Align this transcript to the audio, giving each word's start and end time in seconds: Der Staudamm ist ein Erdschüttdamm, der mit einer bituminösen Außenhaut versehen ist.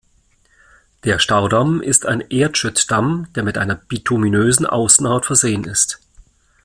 Der 1.03 1.19
Staudamm 1.19 1.79
ist 1.79 2.07
ein 2.07 2.21
Erdschüttdamm, 2.21 3.27
der 3.35 3.43
mit 3.43 3.59
einer 3.59 3.75
bituminösen 3.75 4.65
Außenhaut 4.65 5.27
versehen 5.27 5.63
ist. 5.65 5.99